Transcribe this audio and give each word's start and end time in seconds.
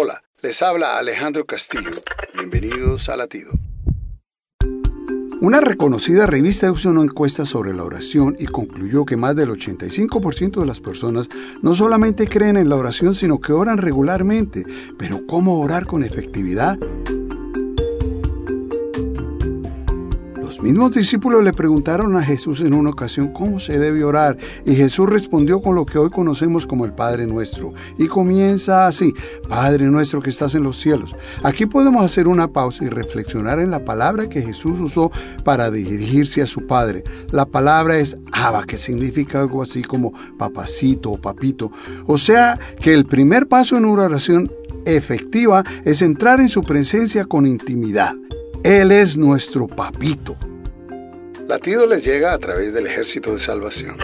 Hola, 0.00 0.22
les 0.42 0.62
habla 0.62 0.96
Alejandro 0.96 1.44
Castillo. 1.44 1.90
Bienvenidos 2.32 3.08
a 3.08 3.16
Latido. 3.16 3.50
Una 5.40 5.60
reconocida 5.60 6.24
revista 6.24 6.70
hizo 6.70 6.90
una 6.90 7.02
encuesta 7.02 7.44
sobre 7.44 7.74
la 7.74 7.82
oración 7.82 8.36
y 8.38 8.46
concluyó 8.46 9.04
que 9.04 9.16
más 9.16 9.34
del 9.34 9.50
85% 9.50 10.60
de 10.60 10.66
las 10.66 10.78
personas 10.78 11.28
no 11.62 11.74
solamente 11.74 12.28
creen 12.28 12.56
en 12.56 12.68
la 12.68 12.76
oración, 12.76 13.16
sino 13.16 13.40
que 13.40 13.52
oran 13.52 13.78
regularmente. 13.78 14.64
Pero 14.96 15.26
¿cómo 15.26 15.58
orar 15.58 15.86
con 15.86 16.04
efectividad? 16.04 16.78
Los 20.48 20.62
mismos 20.62 20.92
discípulos 20.92 21.44
le 21.44 21.52
preguntaron 21.52 22.16
a 22.16 22.22
Jesús 22.22 22.62
en 22.62 22.72
una 22.72 22.88
ocasión 22.88 23.34
cómo 23.34 23.60
se 23.60 23.78
debe 23.78 24.02
orar 24.02 24.38
y 24.64 24.74
Jesús 24.74 25.06
respondió 25.06 25.60
con 25.60 25.74
lo 25.74 25.84
que 25.84 25.98
hoy 25.98 26.08
conocemos 26.08 26.66
como 26.66 26.86
el 26.86 26.94
Padre 26.94 27.26
Nuestro 27.26 27.74
y 27.98 28.06
comienza 28.06 28.86
así, 28.86 29.12
Padre 29.46 29.84
Nuestro 29.88 30.22
que 30.22 30.30
estás 30.30 30.54
en 30.54 30.62
los 30.62 30.80
cielos. 30.80 31.14
Aquí 31.42 31.66
podemos 31.66 32.02
hacer 32.02 32.28
una 32.28 32.48
pausa 32.48 32.82
y 32.86 32.88
reflexionar 32.88 33.60
en 33.60 33.70
la 33.70 33.84
palabra 33.84 34.30
que 34.30 34.40
Jesús 34.40 34.80
usó 34.80 35.12
para 35.44 35.70
dirigirse 35.70 36.40
a 36.40 36.46
su 36.46 36.66
Padre. 36.66 37.04
La 37.30 37.44
palabra 37.44 37.98
es 37.98 38.16
Abba, 38.32 38.64
que 38.64 38.78
significa 38.78 39.40
algo 39.40 39.60
así 39.60 39.82
como 39.82 40.14
papacito 40.38 41.10
o 41.10 41.20
papito. 41.20 41.70
O 42.06 42.16
sea 42.16 42.58
que 42.80 42.94
el 42.94 43.04
primer 43.04 43.48
paso 43.48 43.76
en 43.76 43.84
una 43.84 44.04
oración 44.04 44.50
efectiva 44.86 45.62
es 45.84 46.00
entrar 46.00 46.40
en 46.40 46.48
su 46.48 46.62
presencia 46.62 47.26
con 47.26 47.46
intimidad. 47.46 48.14
Él 48.64 48.90
es 48.90 49.16
nuestro 49.16 49.68
papito. 49.68 50.36
Latido 51.46 51.86
les 51.86 52.04
llega 52.04 52.32
a 52.32 52.38
través 52.38 52.74
del 52.74 52.86
ejército 52.86 53.32
de 53.32 53.38
salvación. 53.38 53.96